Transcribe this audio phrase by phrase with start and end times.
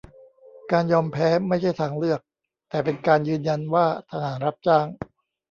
[0.71, 2.19] การยอมแพ้ไม่ใช่ทางเลือก
[2.69, 4.87] แต่เป็นการยืนยันว่าทหารรับจ้าง